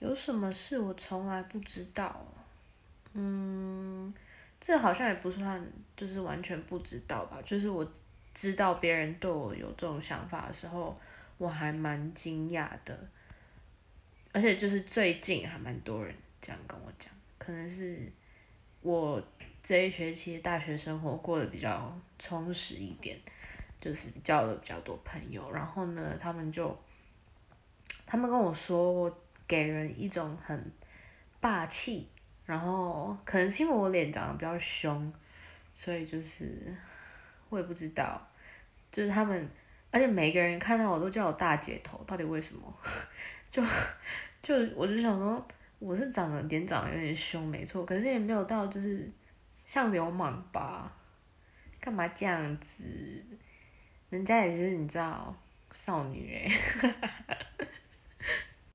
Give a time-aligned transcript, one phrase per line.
[0.00, 2.24] 有什么事我从来不知道？
[3.14, 4.14] 嗯，
[4.60, 5.60] 这好像也不算，
[5.96, 7.40] 就是完全不知道吧。
[7.42, 7.84] 就是我
[8.32, 10.96] 知道别人对我有这种想法的时候，
[11.36, 12.96] 我还蛮惊讶的。
[14.32, 18.00] 而且就是最近还蛮多人这样跟我讲，可能是
[18.82, 19.20] 我
[19.60, 23.18] 这一学期大学生活过得比较充实一点，
[23.80, 25.50] 就是交了比较多朋友。
[25.50, 26.78] 然后呢，他们就
[28.06, 29.18] 他们跟我说我。
[29.48, 30.72] 给人一种很
[31.40, 32.06] 霸气，
[32.44, 35.12] 然后可能是因为我脸长得比较凶，
[35.74, 36.76] 所以就是
[37.48, 38.20] 我也不知道，
[38.92, 39.48] 就是他们，
[39.90, 42.72] 而且每个人看到我都叫我大姐头，到底为什么？
[43.50, 43.62] 就
[44.42, 49.10] 就我就想说，我是长得脸长得有点凶，没错，可是也没有到就是
[49.64, 50.92] 像流氓吧？
[51.80, 52.84] 干嘛这样子？
[54.10, 55.34] 人家也是你知道，
[55.70, 57.27] 少女哎。